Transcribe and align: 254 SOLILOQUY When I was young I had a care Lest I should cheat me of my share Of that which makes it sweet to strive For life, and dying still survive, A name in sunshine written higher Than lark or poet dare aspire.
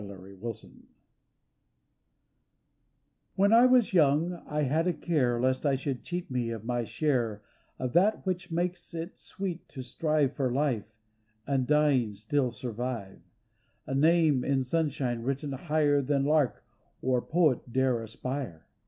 254 0.01 0.51
SOLILOQUY 0.55 0.81
When 3.35 3.53
I 3.53 3.67
was 3.67 3.93
young 3.93 4.33
I 4.47 4.63
had 4.63 4.87
a 4.87 4.93
care 4.93 5.39
Lest 5.39 5.63
I 5.63 5.75
should 5.75 6.03
cheat 6.03 6.31
me 6.31 6.49
of 6.49 6.65
my 6.65 6.83
share 6.83 7.43
Of 7.77 7.93
that 7.93 8.25
which 8.25 8.49
makes 8.51 8.95
it 8.95 9.19
sweet 9.19 9.69
to 9.69 9.83
strive 9.83 10.33
For 10.35 10.51
life, 10.51 10.87
and 11.45 11.67
dying 11.67 12.15
still 12.15 12.49
survive, 12.49 13.21
A 13.85 13.93
name 13.93 14.43
in 14.43 14.63
sunshine 14.63 15.21
written 15.21 15.51
higher 15.51 16.01
Than 16.01 16.25
lark 16.25 16.63
or 17.03 17.21
poet 17.21 17.71
dare 17.71 18.01
aspire. 18.01 18.65